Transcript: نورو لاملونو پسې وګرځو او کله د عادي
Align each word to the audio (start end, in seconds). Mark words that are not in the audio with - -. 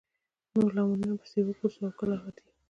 نورو 0.53 0.75
لاملونو 0.77 1.15
پسې 1.21 1.39
وګرځو 1.43 1.81
او 1.87 1.91
کله 1.99 2.15
د 2.17 2.19
عادي 2.23 2.43